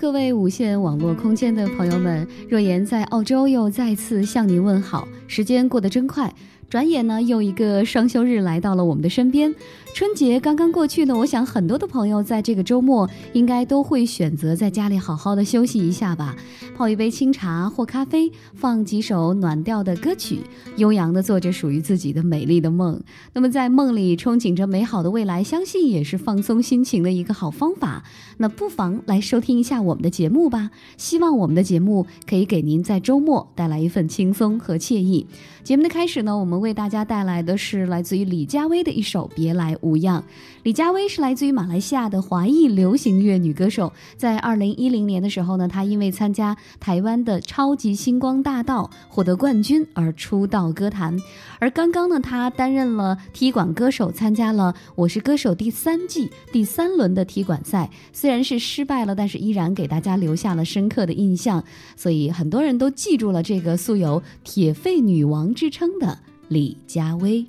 [0.00, 5.06] 各位无线网络空间的朋友们，若言在澳洲又再次向您问好。
[5.26, 6.34] 时间过得真快。
[6.70, 9.52] 转眼呢，又一个双休日来到了我们的身边。
[9.92, 16.36] 春节刚刚过去呢，我想很多的朋友在这个周末应该都会选择在家里好好的休息一下吧，
[16.76, 20.38] 泡一杯清茶或咖啡，放几首暖调的歌曲，
[20.76, 23.02] 悠扬的做着属于自己的美丽的梦。
[23.32, 28.04] 那么在梦里憧憬着美好的未来，相信也是放松心情的一个好方法。
[28.36, 35.26] 那不妨来收听一下我们的节目吧，希望我们的节目可以给您在周末带来一份轻松和惬意。
[35.62, 40.20] 节目的开始呢，我们为大家带来的是来自于李佳薇的一首《别来无恙》。
[40.62, 51.16] 李佳薇是来自于马来西亚的华裔流行乐女歌手，在二零一零年的时候呢，她因为参加台湾的超级星光大道获得冠军而出道歌坛。
[51.58, 61.62] 而刚刚呢，她担任了踢馆歌手，参加了《我是歌手》第三季第三轮的踢馆赛，虽然是失败了，但是依然给大家留下了深刻的印象，
[61.96, 67.46] 所以很多人都记住了这个素有“铁肺女王”之称的李佳薇。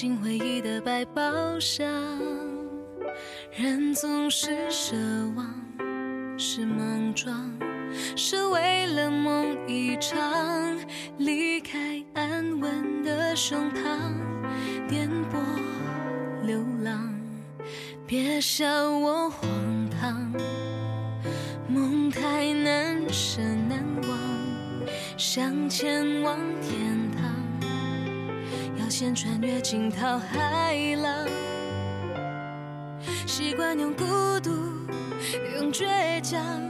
[0.00, 1.84] 进回忆的百宝箱。
[3.50, 4.94] 人总是奢
[5.34, 5.44] 望，
[6.38, 7.50] 是莽撞，
[8.16, 10.78] 是为了梦一场，
[11.16, 14.12] 离开安稳的胸膛，
[14.88, 17.12] 颠簸流浪。
[18.06, 19.50] 别笑我荒
[20.00, 20.32] 唐，
[21.66, 24.16] 梦太难舍难忘，
[25.16, 26.96] 想前往天，
[28.98, 31.24] 间穿越惊涛骇浪。
[33.28, 34.04] 习惯用孤
[34.42, 34.50] 独，
[35.54, 36.68] 用倔强，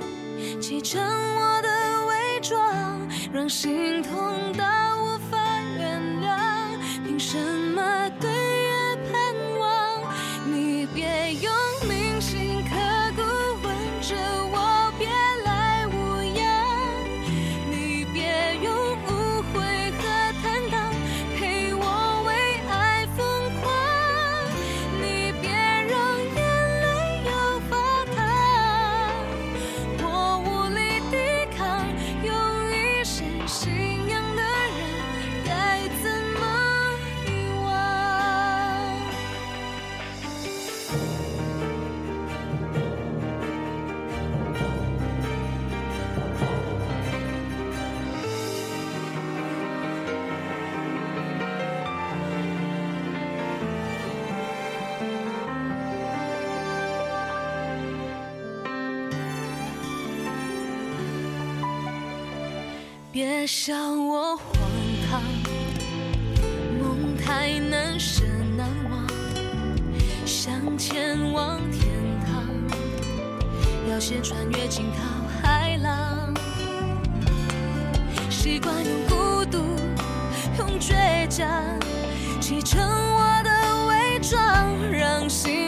[0.60, 1.68] 砌成我的
[2.06, 3.00] 伪装，
[3.32, 4.12] 让心痛
[4.52, 4.62] 到
[5.02, 5.38] 无法
[5.78, 6.76] 原谅。
[7.02, 7.67] 凭什么
[63.68, 64.56] 叫我荒
[65.10, 65.22] 唐，
[66.80, 68.24] 梦太难舍
[68.56, 69.06] 难忘，
[70.24, 71.86] 想前往天
[72.24, 72.46] 堂，
[73.90, 75.02] 要先穿越惊涛
[75.42, 76.32] 骇浪。
[78.30, 79.58] 习惯用孤独，
[80.56, 81.46] 用倔强，
[82.40, 85.67] 砌成我的伪装，让心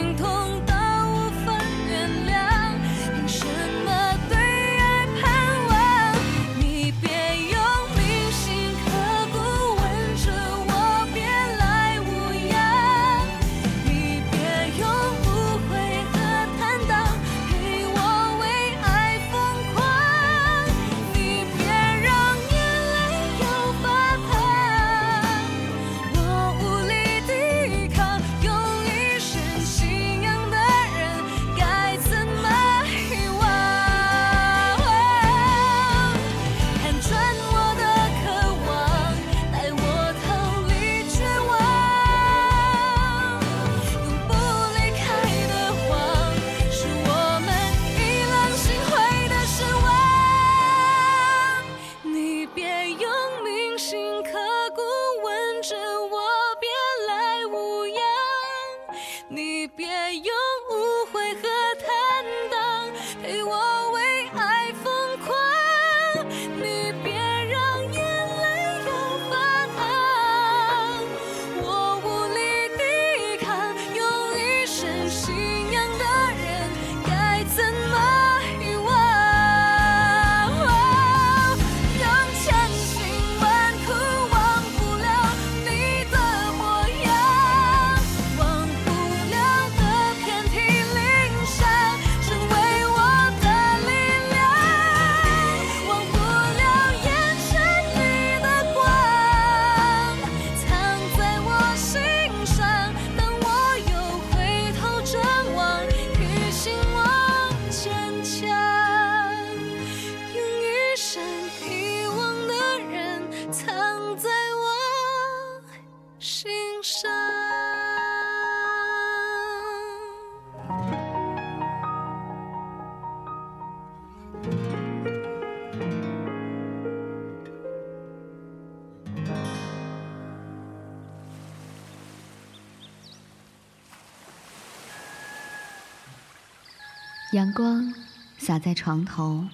[137.41, 137.91] 阳光
[138.37, 139.47] 洒在床头，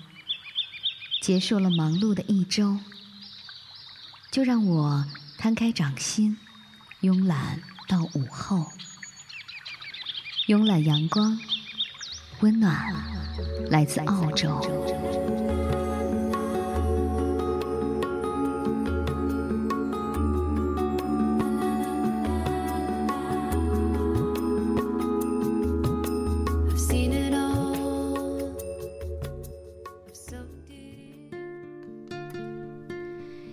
[1.21, 2.77] 结束了忙碌的一周，
[4.29, 5.05] 就让我
[5.37, 6.37] 摊开掌心，
[6.99, 8.69] 慵懒到午后。
[10.47, 11.39] 慵懒阳光，
[12.41, 12.93] 温暖
[13.69, 15.36] 来自澳洲。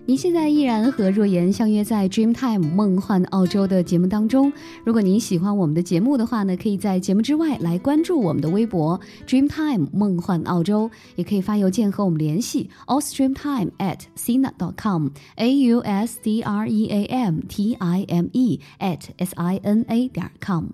[0.07, 4.53] 您现在依然和若言相约在 Dreamtime 梦幻澳洲的节目当中。
[4.85, 14.01] 如果您喜欢我们的节目的话呢，可以在节目之外来关注我们的微博 Dreamtime 梦幻澳洲，也可以发邮件和我们联系 a l s t r e a m t i m e at
[14.15, 18.61] sina dot com a u s d r e a m t i m e
[18.81, 20.67] at s i n a 点 com。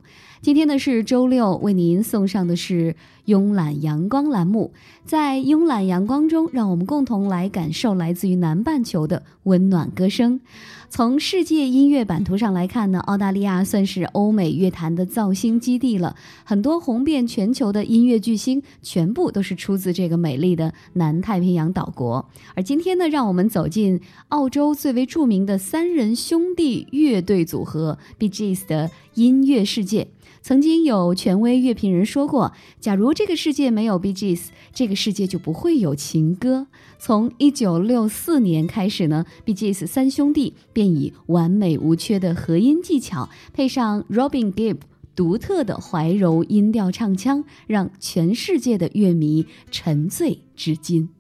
[0.42, 2.96] 今天呢是周六，为您送上的是
[3.30, 4.72] 慵懒阳光栏目。
[5.04, 10.40] 在慵懒阳光中，让我们共同来感受来自于南半球的温暖歌声。
[10.88, 16.16] 从世界音乐版图上来看呢，澳大利亚算是欧美乐坛的造星基地了。
[16.42, 22.28] 很多红遍全球的音乐巨星，全部都是出自这个美丽的南太平洋岛国。
[22.56, 24.00] 而今天呢，让我们走进
[24.30, 30.08] 澳洲最为著名的三人兄弟乐队组合 Bee Gees 的音乐世界。
[30.42, 36.66] 曾经有权威乐评人说过：“假如这个世界没有 BGS，这个世界就不会有情歌。”
[36.98, 44.78] 从1964年开始呢，BGS 三兄弟便以完美无缺的和音技巧，配上 Robin Gibb
[45.14, 51.10] 独特的怀柔音调唱腔，让全世界的乐迷沉醉至今。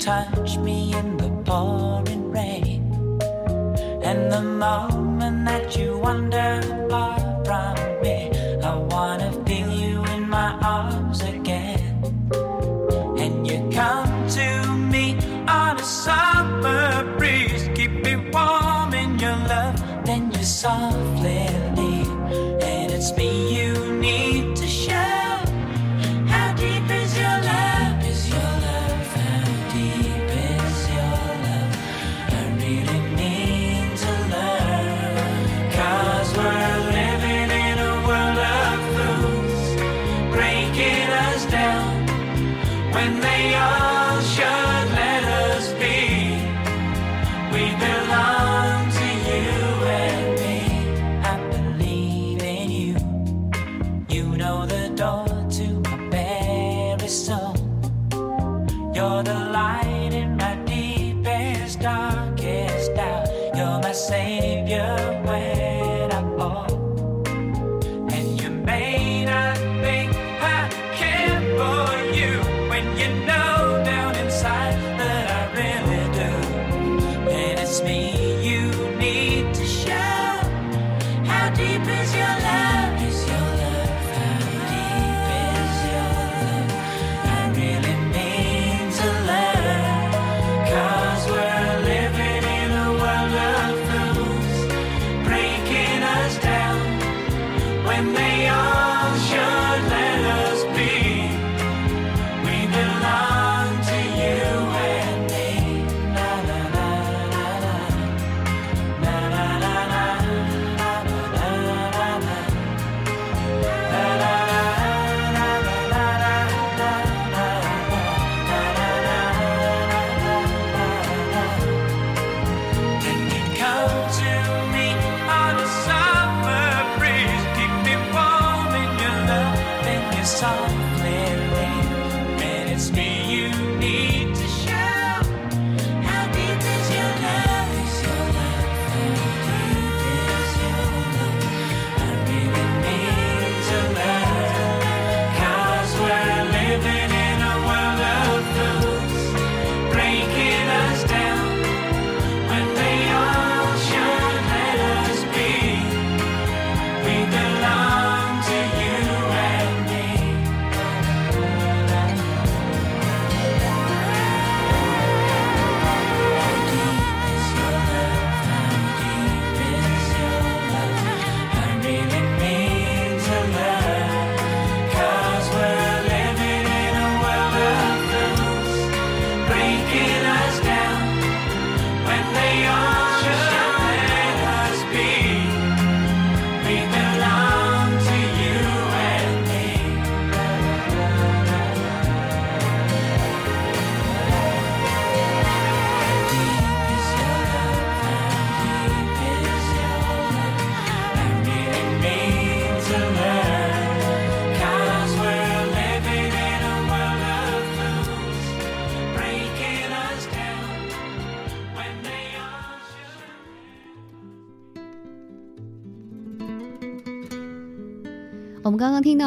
[0.00, 2.82] Touch me in the pouring rain.
[4.02, 7.09] And the moment that you wander far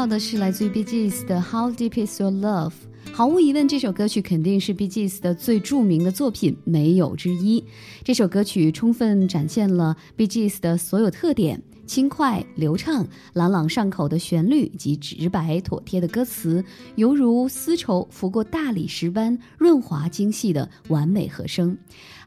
[0.03, 2.71] 到的是来自于 BGS 的《How Deep Is Your Love》。
[3.13, 7.63] 毫无疑问，这首歌曲肯定是 BGS 的最著名的作品，没有之一。
[8.03, 16.61] 这首歌曲充分展现了 BGS 的所有特点：轻快、流畅、朗朗上口的旋律及直白妥帖的歌词，
[16.95, 21.77] 犹如丝绸拂过大理石般润滑精细的完美和声。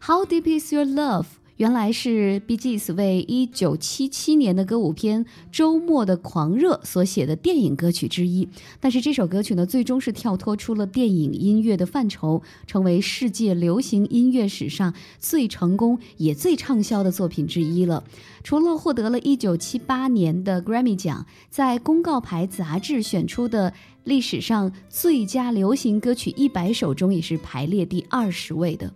[0.01, 1.27] How Deep Is Your Love？
[1.57, 8.47] 原来是 B.G.S 为1977年的歌舞片《周末的狂热》所写的电影歌曲之一，
[8.79, 18.05] 但是这首歌曲呢，最终是跳脱出了电影音乐的范畴，成为世界流行音乐史上最成功也最畅销的作品之一了。
[18.45, 23.73] 除了获得了一九七八年的 Grammy 奖，在《公告牌》杂志选出的
[24.05, 28.93] 历史上最佳流行歌曲一百首中，也是排列第二十位的。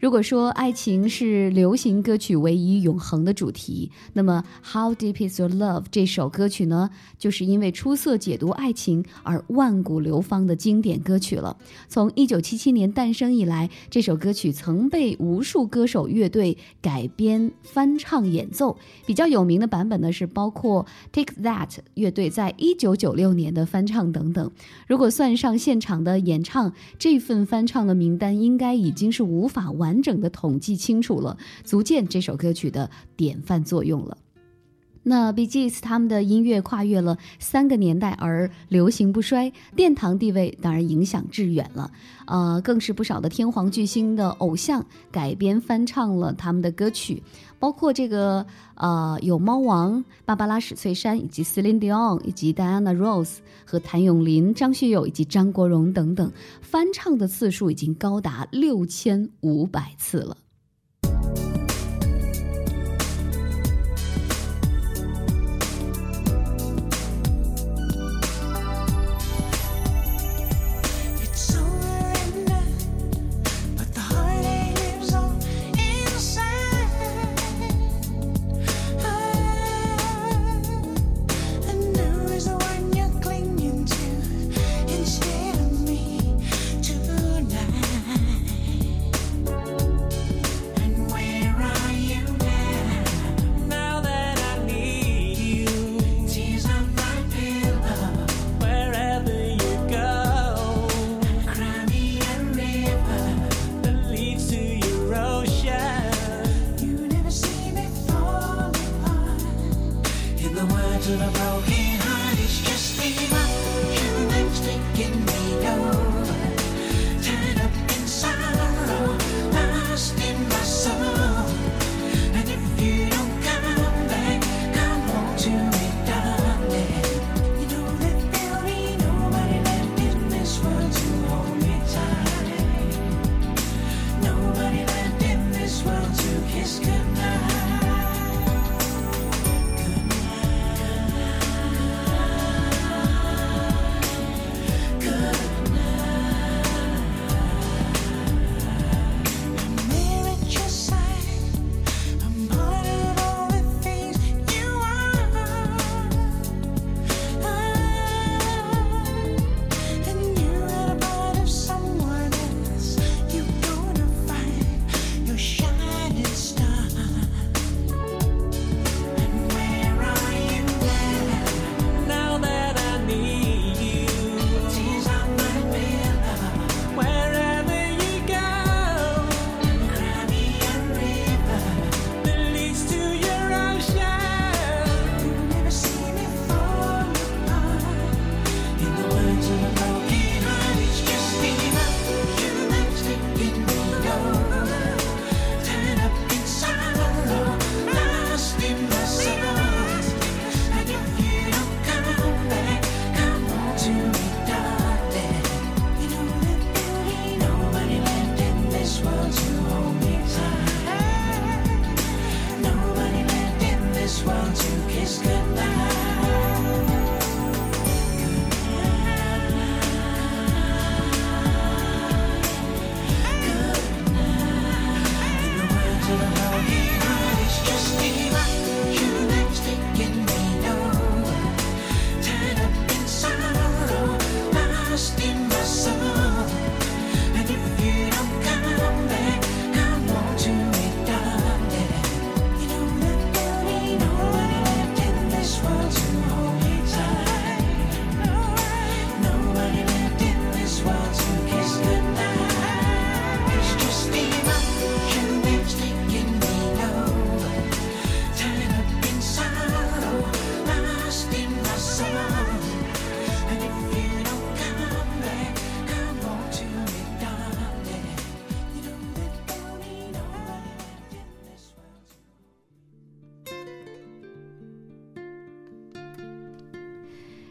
[0.00, 4.42] 如果说爱情是流行歌曲唯一永恒的主题，那么
[4.72, 6.88] 《How Deep Is Your Love》这首歌曲呢，
[7.18, 11.54] 就是因为出色解读爱情而万古流芳的经典歌曲了。
[11.86, 18.78] 从一九七七年诞生以来，这首歌曲曾被无数歌手乐队改编、翻唱、演奏。
[19.04, 24.50] 比较有名的版本呢，是包括 Take That 乐队在一九九六年的翻唱等等。
[24.88, 29.89] 如果算上现场的演唱，这份翻唱的名单应该已经是无法完。
[29.90, 34.16] 完整的统计清楚了，足见这首歌曲的典范作用了。
[35.02, 41.90] 那 Bee Gees 他们的音乐跨越了三个年代而流行不衰，殿堂地位当然影响致远了。
[42.26, 47.22] 呃，更是不少的天皇巨星的偶像改编翻唱了他们的歌曲，
[47.58, 56.30] 包括这个呃有猫王、芭芭拉史翠珊以及 Celine Dion 以及 Diana Ross 和谭咏麟、张学友以及张国荣等等，
[56.60, 60.36] 翻唱的次数已经高达六千五百次了。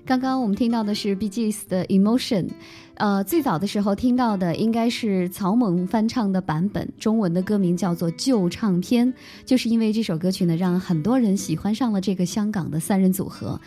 [0.10, 2.50] 刚刚我们听到的是 B.G.S 的 Emotion，
[2.95, 9.08] 呃，最早的时候听到的应该是草蜢翻唱的版本，中文的歌名叫做《旧唱片》，
[9.45, 13.62] 就是因为这首歌曲呢，让很多人喜欢上了这个香港的三人组合。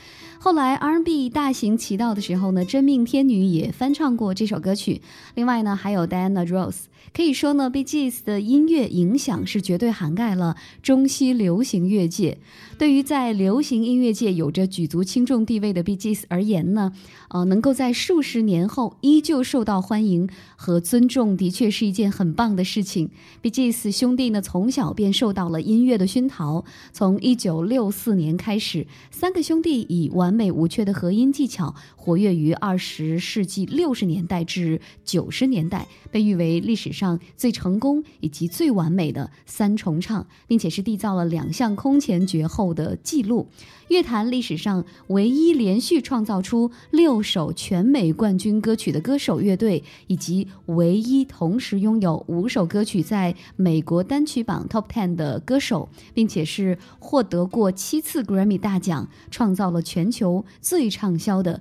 [0.45, 5.01] 后来 R&B 大行其道的时候呢，真命天女也翻唱过这首歌曲。
[5.37, 6.87] 另外呢，还有 Diana Ross。
[7.15, 12.39] 可以说呢，Bee Gees 的音乐影响是绝对涵盖了中西流行乐界。
[12.79, 16.93] 对于在流行音乐界有着举足轻重地位的 Bee Gees 而言呢，
[17.29, 23.11] 呃，能够在数十年后依旧受到欢迎和尊重，的确是一件很棒的事情。
[23.43, 26.65] Bee Gees 兄弟呢，从小便受到了音乐的熏陶。
[26.93, 37.21] 从1964年开始，三个兄弟以完完美无缺的合音技巧，活跃于20世纪60年代至90年代，被誉为历史上。
[37.37, 43.49] 最成功以及最完美的三重唱，并且是缔造了两项空前绝后的记录，
[43.89, 61.61] 乐坛历史上唯一连续创造出六首全美冠军歌曲的歌手乐队，以及唯一同时拥有五首歌曲在美国单曲榜 Top Ten 的歌手，并且是获得过七次 Grammy 大奖，创造了全球最畅销的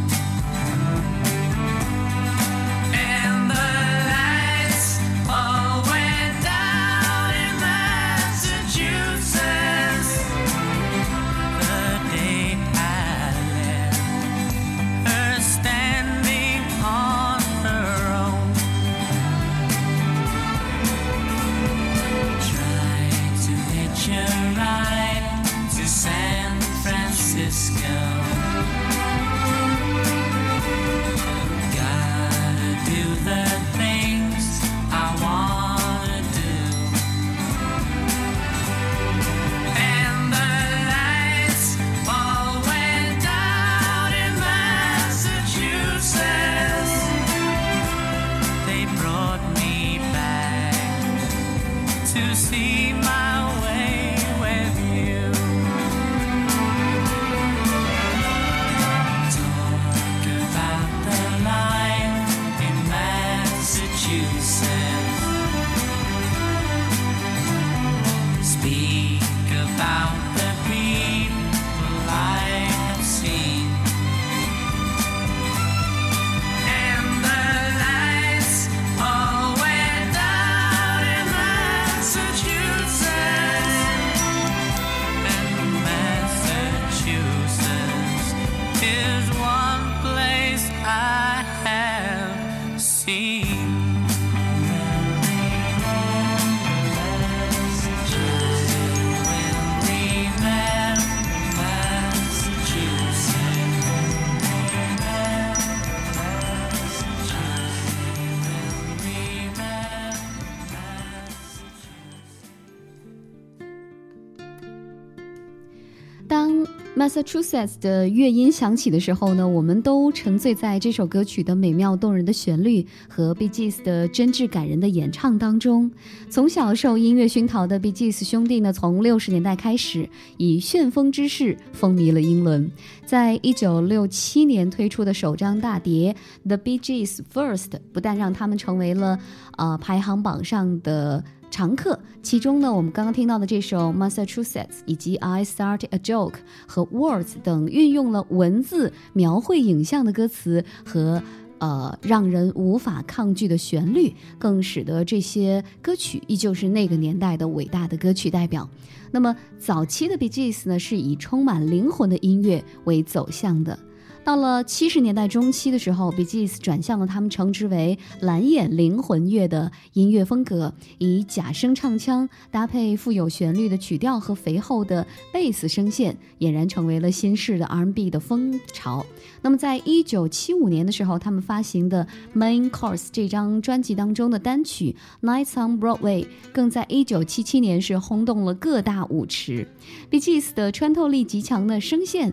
[117.21, 125.89] Massachusetts 的乐音响起的时候呢，我们都沉醉在这首歌曲的美妙动人的旋律和 BGS 的真挚感人的演唱当中。
[126.31, 132.69] 从小受音乐熏陶的 BGS 兄弟呢，从六十年代开始以旋风之势风靡了英伦。
[133.05, 136.15] 在一九六七年推出的首张大碟
[136.47, 139.19] 《The Bee Gees First》，不但让他们成为了
[139.57, 141.23] 呃排行榜上的。
[141.51, 144.53] 常客，其中呢，我们刚刚听到的这首《Massachusetts》
[144.85, 146.31] 以及《I Started a Joke》
[146.65, 151.21] 和《Words》等运用了文字描绘影像的歌词和
[151.59, 158.67] 呃让人无法抗拒的旋律，更使得这些歌曲依旧是那个年代的伟大的歌曲代表。
[159.11, 163.77] 那么早期的 Bee Gees 呢，是以充满灵魂的音乐为走向的。
[164.23, 179.03] 到了七十年代中期的时候，Bee Gees 转向了他们称之为“蓝眼灵魂乐”的音乐风格，以假声唱腔搭配富有旋律的曲调和肥厚的贝斯声线，俨然成为了新式的 R&B 的风潮。
[179.41, 182.07] 那么，在一九七五年的时候，他们发行的
[182.37, 184.95] 《Main Course》这张专辑当中的单曲
[185.27, 189.67] 《Nights on Broadway》，更在一九七七年是轰动了各大舞池。
[190.11, 192.31] Bee Gees 的穿透力极强的声线。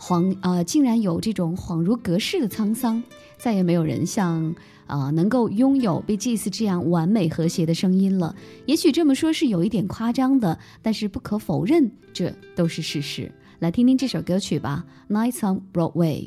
[0.00, 3.02] 恍呃，竟然有这种恍如隔世的沧桑，
[3.36, 4.54] 再也没有人像
[4.86, 8.34] 啊能够拥有 b g s 这样完美和谐的声音了。
[8.64, 13.30] 也许这么说是有一点夸张的，但是不可否认，这都是事实。
[13.58, 16.26] 来听听这首歌曲吧，《Nights on Broadway》。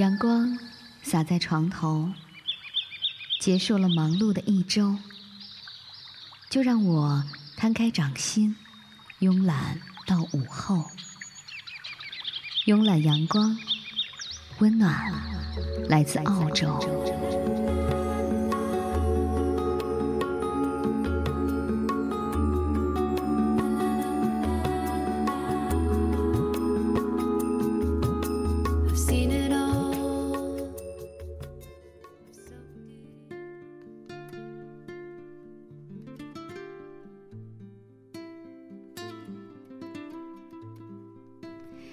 [0.00, 0.58] 阳光
[1.02, 2.10] 洒在床头，
[3.38, 4.96] 结束了忙碌的一周，
[6.48, 7.22] 就让我
[7.54, 8.56] 摊开掌心，
[9.18, 10.86] 慵懒到午后。
[12.64, 13.58] 慵懒阳光，
[14.60, 15.12] 温暖
[15.90, 17.59] 来自澳洲。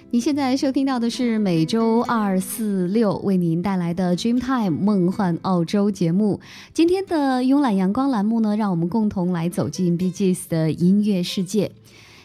[0.10, 6.40] 你现在收听到的是每周二、四、六为您带来的 Dreamtime 梦幻澳洲节目。
[6.74, 11.74] 今天的慵懒阳光栏目呢，让我们共同来走进 B G S 的音乐世界。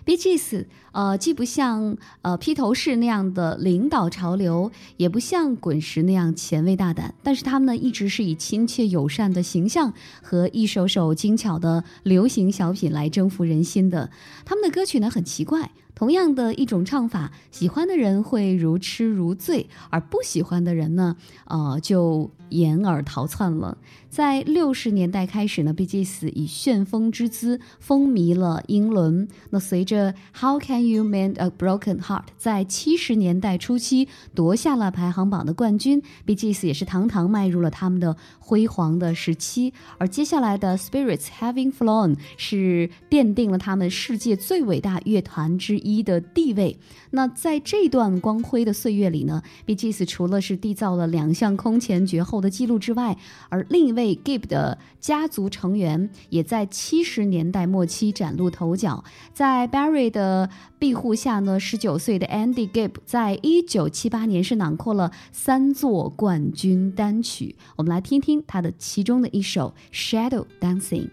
[0.05, 9.92] B G S 呃，既不像呃披头士那样的领导潮流，也不像滚石那样前卫大胆，但是他们呢，一直是以亲切友善的形象
[10.23, 14.09] 和一首首精巧的流行小品来征服人心的。
[14.45, 15.73] 他们的歌曲呢，很奇怪。
[15.94, 23.76] 同样的一种唱法，喜欢的人会如痴如醉，而不喜欢的人呢，呃，就掩耳逃窜了。
[24.08, 29.26] 在六十年代开始呢，B G S 以旋风之姿风靡了英伦。
[29.50, 39.72] 那随着 How Can You Mend a Broken Heart 在七十年代初期夺下了排行榜的冠军，B G S 也是堂堂迈入了他们的辉煌的时期。
[39.96, 46.78] 而接下来的 Spirits Having Flown 是奠定了他们世界最伟大乐团之一的地位。
[47.12, 53.16] 那在这段光辉的岁月里呢，B G S 除了是缔造了两项空前绝后的记录之外，
[53.48, 54.18] 而另一位。
[54.25, 59.03] Gibb 的家族成员也在七十年代末期崭露头角。
[59.33, 60.48] 在 Barry 的
[60.79, 67.57] 庇护下呢，十九岁的 Andy Gibb 在一九七八年是囊括了三座冠军单曲。
[67.77, 71.07] 我们来听听他的其中的一首《Shadow Dancing》。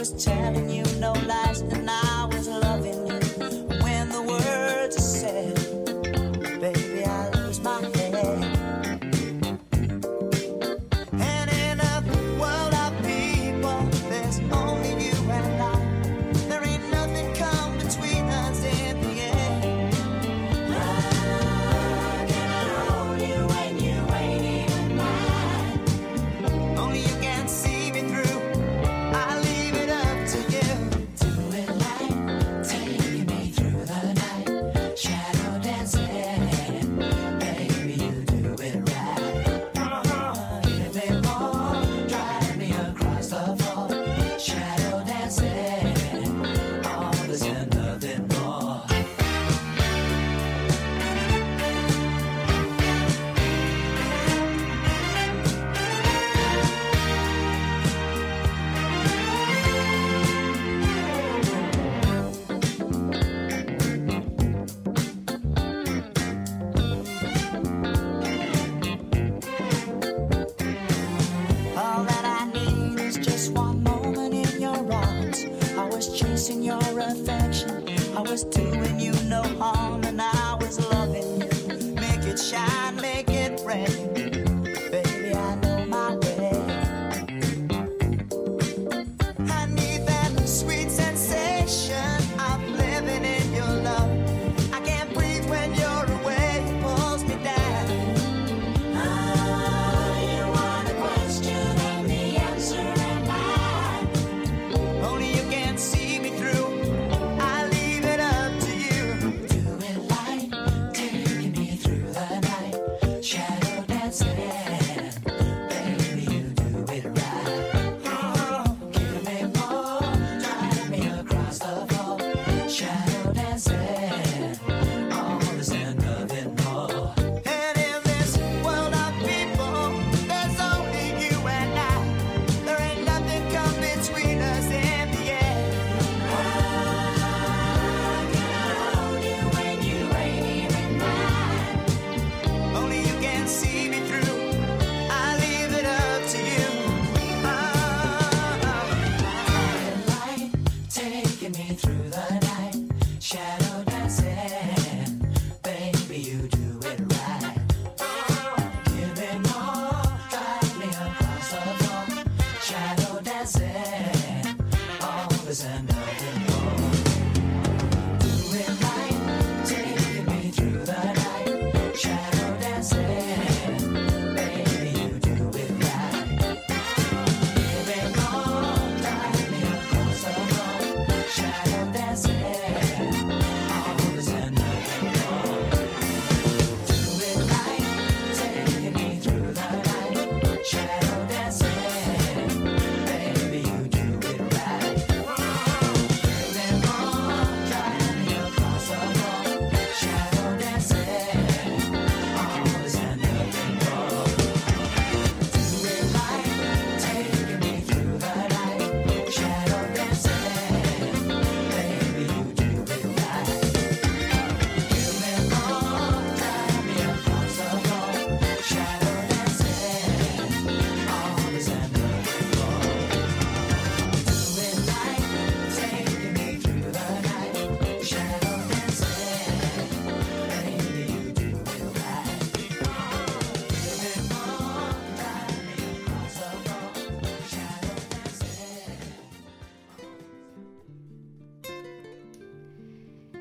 [0.00, 0.69] Was telling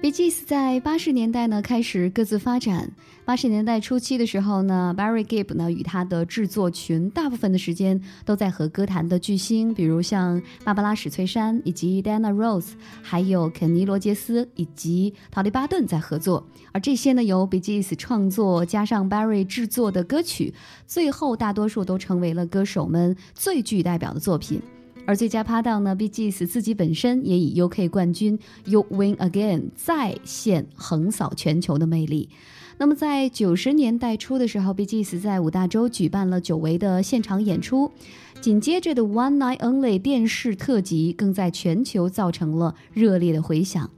[0.10, 2.92] Bee Gees 在八十年代呢开始各自发展。
[3.26, 12.72] 八十年代初期的时候呢，Barry Gibb 呢与他的制作群大部分的时间都在和歌坛的巨星，比如像芭芭拉史翠珊以及 Dana Rose，
[13.04, 16.44] 还有肯尼罗杰斯以及陶丽巴顿在合作。
[16.72, 20.56] 而这些呢由 Bee Gees 创作加上 Barry 制作的歌曲，
[20.88, 24.60] 最后大多数都成为了歌手们最具代表的作品。
[25.10, 28.38] 而最佳拍档呢？BGS 自己本身也以 UK 冠军
[28.70, 32.30] 《You Win Again》再现横扫全球的魅力。
[32.78, 37.92] 那么在九十年代初的时候，BGS 在五大洲举办了久违的现场演出，
[38.40, 43.90] 紧接着的《One Night Only》电视特辑更在全球造成了热烈的回响。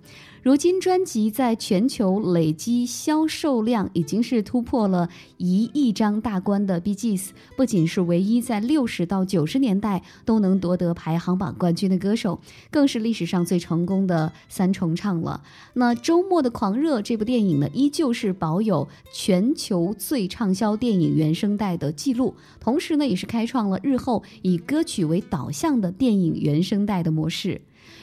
[0.43, 15.43] 如今，专辑在全球累积销售量已经是突破了一亿张大关的 BGS，不仅是唯一在六十到九十年代都能夺得排行榜冠军的歌手，更是历史上最成功的三重唱了。
[15.75, 27.61] 那《周末的狂热》这部电影呢，依旧是保有全球最畅销电影原声带的记录，同时呢，也是开创了日后以歌曲为导向的电影原声带的模式。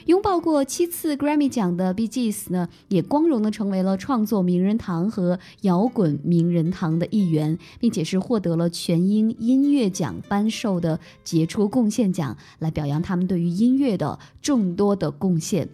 [0.09, 15.69] 拥抱过七次 Grammy 奖的 BGS 呢，也光荣的成为了创作名人堂和摇滚名人堂的一员，并且是获得了全英音乐奖颁授的杰出贡献奖，来表扬他们对于音乐的众多的贡献。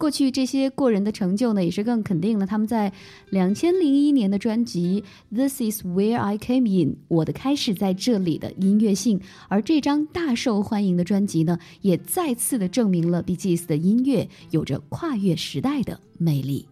[0.00, 2.90] 过去这些过人的成就呢，也是更肯定了他们在
[3.28, 5.04] 两千零一年的专辑
[5.36, 9.20] 《This Is Where I Came In》我的开始在这里的音乐性。
[9.48, 16.66] 而这张大受欢迎的专辑呢，也再次的证明了 B G S 的音乐有着跨越时代的魅力。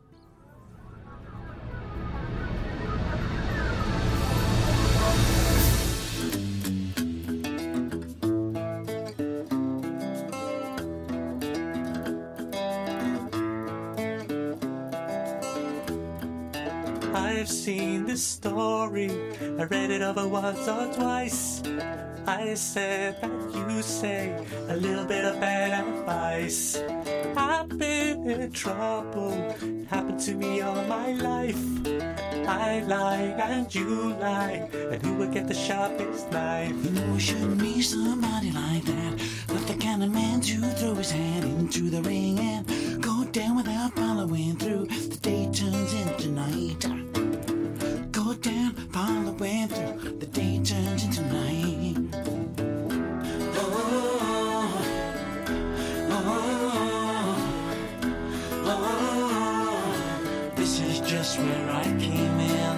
[17.68, 19.10] Seen this story,
[19.60, 21.60] I read it over once or twice.
[22.26, 24.22] I said that you say
[24.70, 26.82] a little bit of bad advice.
[27.36, 31.62] I've been in trouble, it happened to me all my life.
[32.48, 36.72] I lie and you lie, and who will get the sharpest knife?
[36.84, 39.12] You know you shouldn't be somebody like that.
[39.52, 43.56] Not the kind of man to throw his hand into the ring and go down
[43.56, 44.86] without following through.
[44.86, 47.07] The day turns into night.
[48.40, 50.18] Down, following through.
[50.20, 51.96] The day turns into night.
[53.56, 53.64] Oh,
[56.10, 56.24] oh,
[58.64, 62.77] oh, this is just where I came in.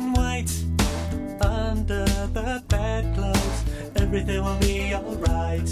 [4.13, 5.71] everything will be alright.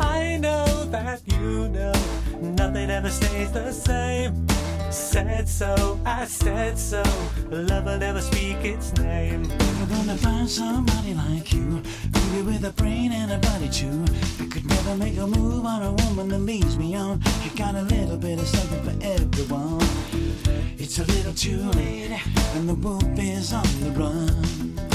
[0.00, 1.92] I know that you know
[2.40, 4.46] nothing ever stays the same.
[4.90, 7.02] Said so, I said so.
[7.50, 9.44] Love will never speak its name.
[9.44, 14.06] You're gonna find somebody like you, beauty with a brain and a body too.
[14.40, 17.20] I could never make a move on a woman that leaves me on.
[17.44, 19.86] You got a little bit of something for everyone.
[20.78, 22.18] It's a little too late,
[22.54, 24.89] and the wolf is on the run.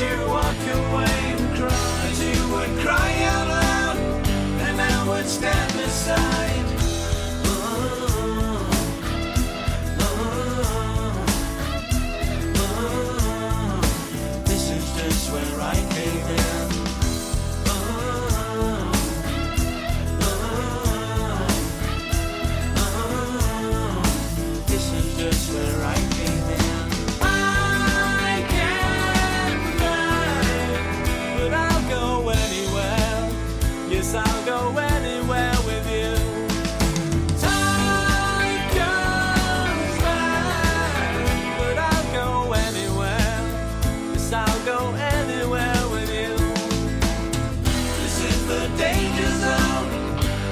[0.00, 0.49] you are.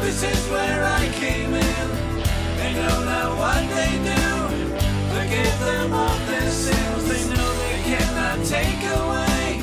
[0.08, 1.88] This is where I came in.
[2.56, 4.24] They know not what they do.
[5.12, 7.04] Forgive them of their sins.
[7.10, 9.60] They know they cannot take away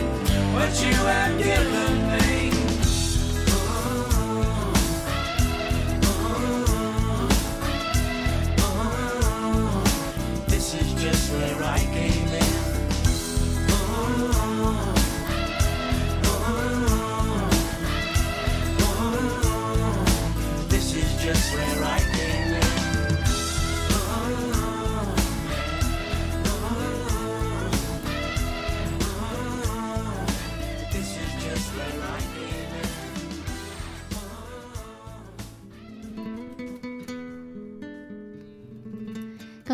[0.54, 2.52] what you have given me.
[10.46, 12.24] This is just where I came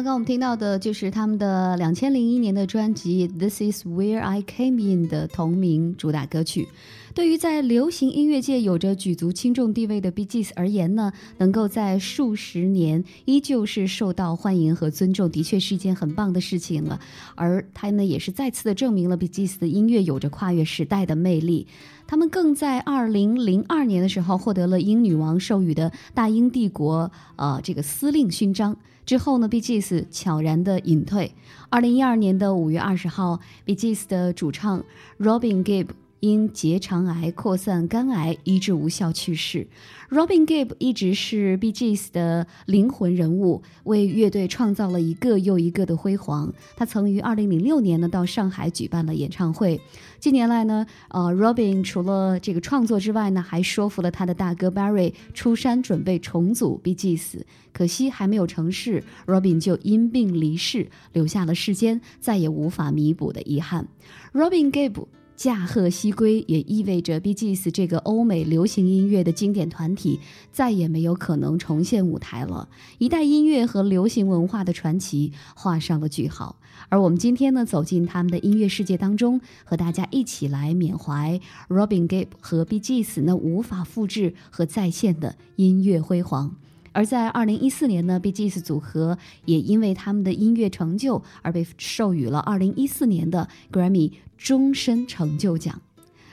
[0.01, 6.67] 刚刚我们听到的就是他们的两千零一年的专辑《This Is Where I Came In》的同名主打歌曲。
[7.13, 16.99] 对于在流行音乐界有着举足轻重地位的 Bee Gees 而言呢，能够在数十年依旧是受到欢迎和尊重，的确是一件很棒的事情了。
[17.35, 21.67] 而他呢，也是再次的证明了 Bee Gees 的音乐有着跨越时代的魅力。
[22.07, 28.75] 他们更在二零零二年的时候获得了英女王授予的大英帝国呃这个司令勋章。
[29.11, 31.35] 之后呢，BGS 悄然的隐退。
[31.69, 34.81] 二零一二年的五月二十号，BGS 的主唱
[35.19, 35.87] Robin Gibb
[36.21, 39.67] 因结肠癌扩散肝癌医治无效去世。
[40.09, 46.53] Robin Gibb 一直是 BGS 的灵魂人物，为乐队创造了一个又一个的辉煌。
[46.77, 49.81] 他曾于2006年呢到上海举办了演唱会。
[50.19, 57.41] 近年来呢，呃，Robin 除了这个创作之外呢，还说服了他的大哥 Barry 出山准备重组 BGS，。
[57.73, 63.87] 可惜还没有成事，Robin 就因病离世，留下了世间再也无法弥补的遗憾。
[64.33, 65.07] Robin Gibb。
[65.41, 70.19] 驾鹤西归也意味着 BGS 这个欧美流行音乐的经典团体
[70.51, 72.69] 再也没有可能重现舞台了，
[72.99, 76.57] 一代音乐和流行文化的传奇画上了句号。
[76.89, 86.55] 而我们今天呢，走进他们的音乐世界当中，和大家一起来缅怀 Robin Gibb 和 BGS 那无法复制和再现的音乐辉煌。
[86.93, 95.81] 而在二零一四年呢，BGS 组合也因为他们的音乐成就而被授予了二零一四年的 Grammy 终身成就奖。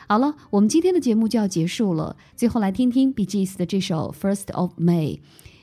[0.09, 5.17] 好了，我们今天的节目就要结束了，最后来听听 BGS 的这首《First of May》。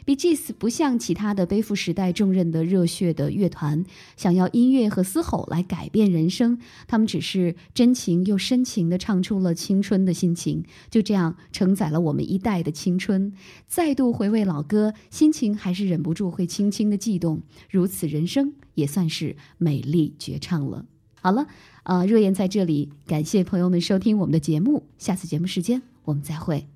[0.06, 3.84] Bee Gees 不像其他的背负时代重任的热血的乐团，
[4.16, 13.34] 想要音乐和嘶吼来改变人生，他们只是真情又深情地唱出了青春的心情，就这样承载了我们一代的青春。
[13.68, 17.42] 再度回味老歌，心情还是忍不住会轻轻的悸动。
[17.68, 20.86] 如此人生也算是美丽绝唱了。
[21.20, 21.48] 好了，
[21.82, 26.75] 呃，若言在这里感谢朋友们收听我们的节目，下次节目时间我们再会。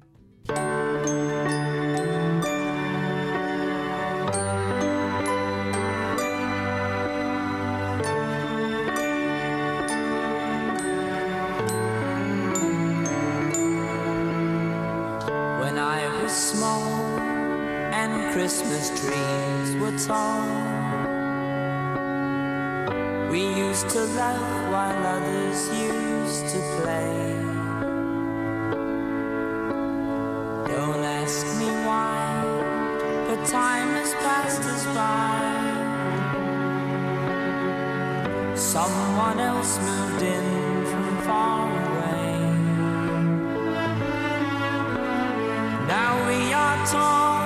[45.85, 47.41] Now we are tall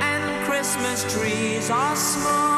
[0.00, 2.53] and Christmas trees are small,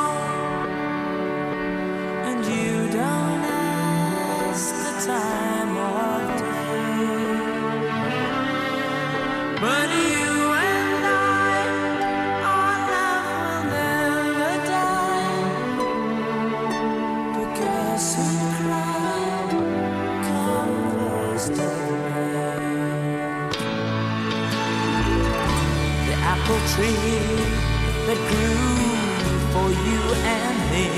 [29.56, 30.02] for you
[30.38, 30.88] and me.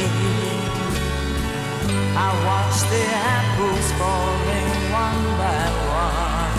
[2.27, 3.05] I watch the
[3.39, 4.71] apples falling
[5.05, 5.65] one by
[6.03, 6.57] one,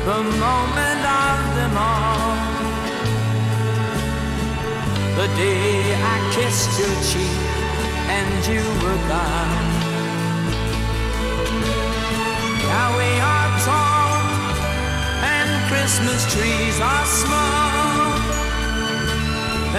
[0.10, 2.36] the moment of them all.
[5.20, 5.76] The day
[6.14, 7.41] I kissed your cheek
[8.18, 9.68] and you were gone.
[12.72, 13.95] Now we are and
[15.86, 18.18] Christmas trees are small,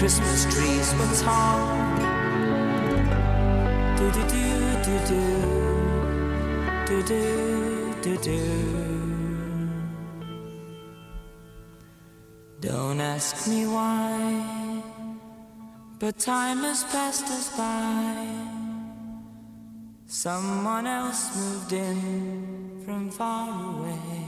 [0.08, 1.68] Christmas trees were tall.
[3.98, 4.46] Do do do
[4.86, 5.22] do do
[6.88, 7.24] do do
[8.02, 8.42] do do.
[12.62, 14.82] Don't ask me why,
[16.00, 18.28] but time has passed us by.
[20.06, 24.27] Someone else moved in from far away.